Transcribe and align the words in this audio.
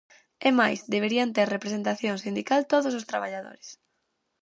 É 0.47 0.51
máis, 0.59 0.79
deberían 0.93 1.33
ter 1.37 1.47
representación 1.55 2.15
sindical 2.25 2.61
todos 2.73 2.93
os 2.99 3.07
traballadores. 3.11 3.67